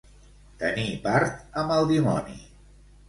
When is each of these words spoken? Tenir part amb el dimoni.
Tenir 0.61 0.85
part 1.05 1.45
amb 1.65 1.75
el 1.79 1.93
dimoni. 1.93 2.39